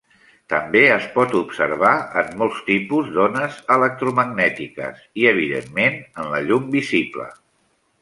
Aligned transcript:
També 0.51 0.79
es 0.93 1.03
pot 1.17 1.35
observar 1.39 1.91
en 2.21 2.31
molts 2.39 2.63
tipus 2.71 3.13
d'ones 3.19 3.61
electromagnètiques 3.77 5.07
i, 5.07 5.31
evidentment, 5.37 6.05
en 6.23 6.35
la 6.37 6.45
llum 6.51 6.71
visible. 6.83 7.33